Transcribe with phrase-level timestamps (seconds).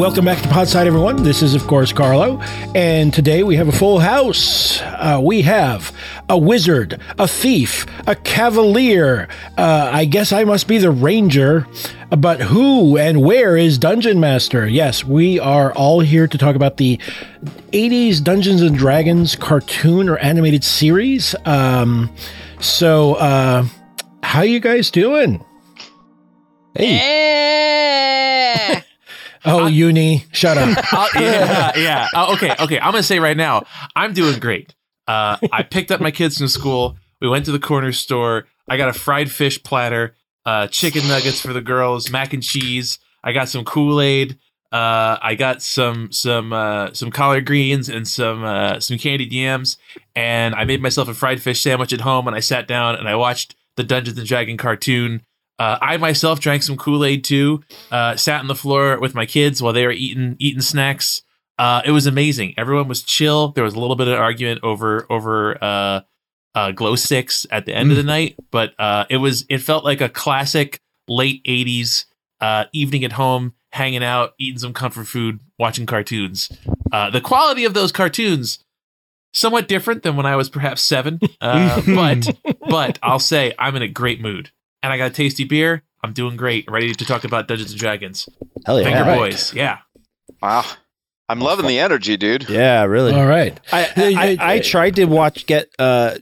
[0.00, 1.22] welcome back to Podside, everyone.
[1.24, 2.40] This is, of course, Carlo,
[2.74, 4.80] and today we have a full house.
[4.80, 5.94] Uh, we have
[6.26, 9.28] a wizard, a thief, a cavalier.
[9.58, 11.66] Uh, I guess I must be the ranger.
[12.08, 14.66] But who and where is Dungeon Master?
[14.66, 16.96] Yes, we are all here to talk about the
[17.72, 21.34] 80s Dungeons and Dragons cartoon or animated series.
[21.44, 22.10] Um,
[22.58, 23.66] so, uh,
[24.22, 25.44] how you guys doing?
[26.74, 27.79] Hey.
[29.44, 30.78] Oh, Uni, shut up.
[30.92, 32.08] Uh, yeah, yeah.
[32.14, 32.78] Uh, okay, okay.
[32.78, 33.64] I'm gonna say right now,
[33.96, 34.74] I'm doing great.
[35.06, 36.96] Uh, I picked up my kids from school.
[37.20, 38.46] We went to the corner store.
[38.68, 40.14] I got a fried fish platter,
[40.44, 42.98] uh, chicken nuggets for the girls, mac and cheese.
[43.22, 44.38] I got some Kool Aid.
[44.72, 49.76] Uh, I got some some uh, some collard greens and some uh, some candied yams,
[50.14, 52.26] and I made myself a fried fish sandwich at home.
[52.26, 55.22] And I sat down and I watched the Dungeons and Dragon cartoon.
[55.60, 57.62] Uh, I myself drank some Kool Aid too.
[57.90, 61.22] Uh, sat on the floor with my kids while they were eating eating snacks.
[61.58, 62.54] Uh, it was amazing.
[62.56, 63.48] Everyone was chill.
[63.48, 66.00] There was a little bit of argument over over uh,
[66.54, 69.84] uh, glow sticks at the end of the night, but uh, it was it felt
[69.84, 72.06] like a classic late '80s
[72.40, 76.50] uh, evening at home, hanging out, eating some comfort food, watching cartoons.
[76.90, 78.64] Uh, the quality of those cartoons
[79.34, 82.36] somewhat different than when I was perhaps seven, uh, but
[82.68, 84.50] but I'll say I'm in a great mood,
[84.82, 85.82] and I got a tasty beer.
[86.02, 86.70] I'm doing great.
[86.70, 88.28] Ready to talk about Dungeons and Dragons.
[88.64, 88.84] Hell yeah.
[88.84, 89.18] Finger right.
[89.18, 89.78] boys, yeah.
[90.40, 90.64] Wow.
[91.28, 92.48] I'm loving the energy, dude.
[92.48, 93.12] Yeah, really.
[93.12, 93.58] All right.
[93.72, 96.16] I, I, I, I tried to watch get uh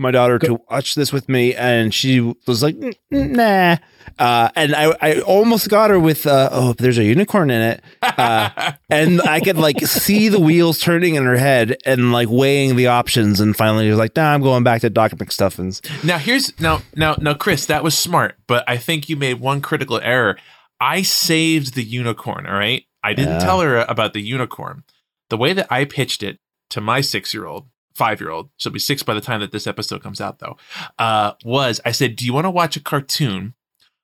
[0.00, 3.76] my daughter to watch this with me, and she was like, "Mm, mm, "Nah."
[4.18, 7.84] Uh, and I, I almost got her with, uh, "Oh, there's a unicorn in it,"
[8.02, 12.76] uh, and I could like see the wheels turning in her head and like weighing
[12.76, 13.40] the options.
[13.40, 16.82] And finally, she was like, "Nah, I'm going back to Doc McStuffins." Now here's now
[16.96, 20.36] now now Chris, that was smart, but I think you made one critical error.
[20.80, 22.84] I saved the unicorn, all right?
[23.04, 23.44] I didn't Yeah.
[23.44, 24.82] tell her about the unicorn.
[25.28, 26.38] The way that I pitched it
[26.70, 27.00] to my
[27.94, 30.56] 6-year-old, 5-year-old, she'll be 6 by the time that this episode comes out though.
[30.98, 33.54] Uh was I said, "Do you want to watch a cartoon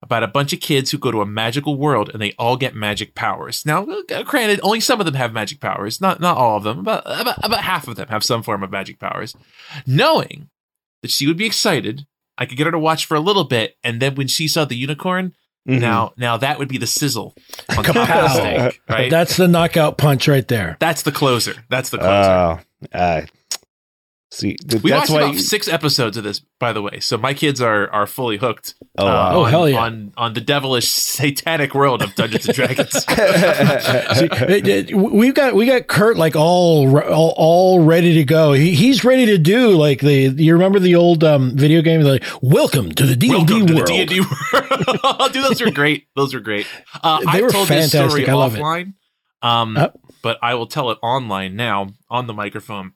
[0.00, 2.74] about a bunch of kids who go to a magical world and they all get
[2.74, 6.56] magic powers?" Now, uh, granted, only some of them have magic powers, not not all
[6.56, 6.80] of them.
[6.80, 9.34] About about, about half of them have some form of magic powers.
[9.86, 10.48] Knowing
[11.02, 12.06] that she would be excited.
[12.40, 14.64] I could get her to watch for a little bit, and then when she saw
[14.64, 15.34] the unicorn,
[15.68, 15.80] Mhm.
[15.80, 17.34] now now that would be the sizzle
[17.76, 19.10] on top of the steak, right?
[19.10, 20.76] That's the knockout punch right there.
[20.78, 21.54] That's the closer.
[21.68, 22.60] That's the closer.
[22.94, 23.22] Oh, uh,
[24.30, 25.28] see, th- we that's watched why.
[25.30, 27.00] about six episodes of this, by the way.
[27.00, 28.74] So my kids are are fully hooked.
[28.98, 29.30] oh, uh.
[29.34, 29.78] Oh, on, hell yeah.
[29.80, 32.90] On on the devilish satanic world of Dungeons and Dragons.
[33.04, 38.52] See, it- it- we've got we got Kurt like all all, all ready to go.
[38.52, 42.24] He, he's ready to do like the you remember the old um, video game like
[42.42, 43.86] Welcome to the D and D Welcome to world.
[43.88, 45.32] the D and D world.
[45.32, 46.06] Dude, those were great.
[46.16, 46.66] Those were great.
[47.02, 48.10] Uh, They I were told this fantastic.
[48.10, 48.60] story I love it.
[48.60, 48.94] offline,
[49.42, 49.88] um, Uh.
[50.22, 52.92] but I will tell it online now on the microphone.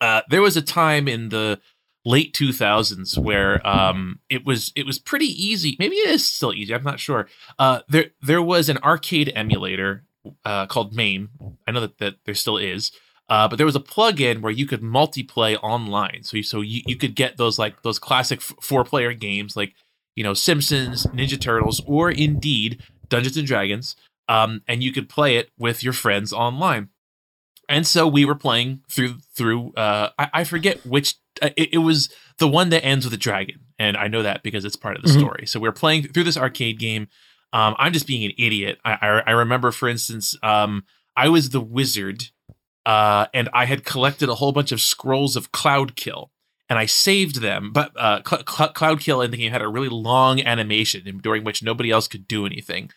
[0.00, 1.60] Uh, there was a time in the
[2.04, 5.76] late 2000s where um, it was it was pretty easy.
[5.78, 6.74] Maybe it is still easy.
[6.74, 7.28] I'm not sure.
[7.58, 10.04] Uh, there there was an arcade emulator
[10.44, 11.30] uh, called MAME.
[11.66, 12.92] I know that, that there still is.
[13.28, 16.82] Uh, but there was a plug-in where you could multiplay online, so you, so you,
[16.84, 19.72] you could get those like those classic f- four-player games like
[20.16, 23.94] you know Simpsons, Ninja Turtles, or indeed Dungeons and Dragons,
[24.28, 26.88] um, and you could play it with your friends online.
[27.70, 29.72] And so we were playing through through.
[29.74, 31.14] Uh, I, I forget which.
[31.40, 34.42] uh, It, it was the one that ends with a dragon, and I know that
[34.42, 35.18] because it's part of the Mhm.
[35.20, 35.46] story.
[35.46, 37.08] So we are playing through this arcade game.
[37.52, 38.78] Um, I'm just being an idiot.
[38.84, 40.84] I, I, I remember, for instance, um,
[41.16, 42.24] I was the wizard,
[42.86, 46.30] uh, and I had collected a whole bunch of scrolls of Cloud Kill,
[46.68, 47.72] and I saved them.
[47.72, 51.44] But uh, Cl- Cl- Cloud Kill in the game had a really long animation during
[51.44, 52.90] which nobody else could do anything.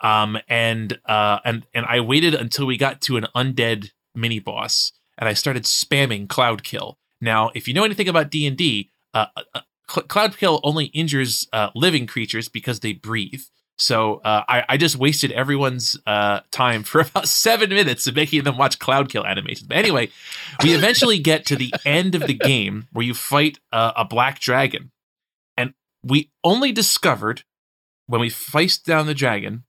[0.00, 4.92] Um, and uh, and and I waited until we got to an undead mini boss,
[5.18, 6.98] and I started spamming Cloud Kill.
[7.20, 10.86] Now, if you know anything about D and D, uh, uh, Cl- Cloud Kill only
[10.86, 13.42] injures uh, living creatures because they breathe.
[13.78, 18.44] So uh, I, I just wasted everyone's uh, time for about seven minutes of making
[18.44, 19.66] them watch Cloud Kill animations.
[19.66, 20.10] But anyway,
[20.62, 24.40] we eventually get to the end of the game where you fight uh, a black
[24.40, 24.90] dragon,
[25.56, 27.42] and we only discovered
[28.06, 29.64] when we faced down the dragon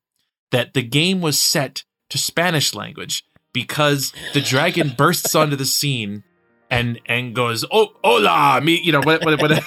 [0.51, 3.23] that the game was set to Spanish language
[3.53, 6.23] because the dragon bursts onto the scene
[6.71, 9.61] and and goes oh hola me you know what what what the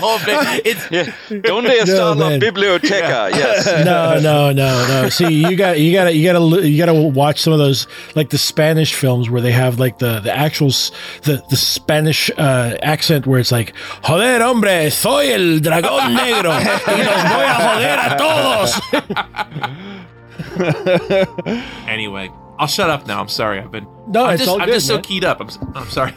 [0.00, 1.12] whole thing it's Yeah.
[1.42, 2.40] Donde está la man.
[2.40, 3.28] biblioteca?
[3.30, 3.66] Yes.
[3.84, 5.08] no, no, no, no.
[5.10, 7.58] See, you got you got to you got to you got to watch some of
[7.58, 10.68] those like the Spanish films where they have like the the actual
[11.24, 17.02] the the Spanish uh, accent where it's like joder hombre soy el dragón negro y
[17.02, 18.80] los voy a joder a todos.
[21.86, 23.20] Anyway, I'll shut up now.
[23.20, 23.58] I'm sorry.
[23.60, 23.86] I've been.
[24.08, 25.02] No, I'm it's just, all I'm good, just so man.
[25.02, 25.40] keyed up.
[25.40, 26.12] I'm, s- I'm sorry.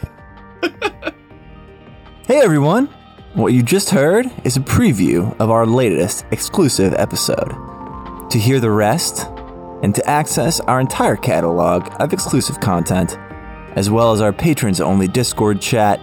[2.25, 2.85] Hey everyone!
[3.33, 7.49] What you just heard is a preview of our latest exclusive episode.
[8.29, 9.25] To hear the rest
[9.81, 13.17] and to access our entire catalog of exclusive content,
[13.75, 15.99] as well as our patrons only Discord chat,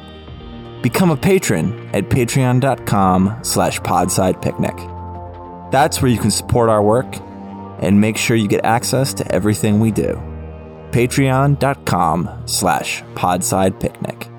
[0.83, 5.71] become a patron at patreon.com slash podsidepicnic.
[5.71, 7.15] That's where you can support our work
[7.81, 10.21] and make sure you get access to everything we do.
[10.91, 14.36] Patreon.com slash podsidepicnic.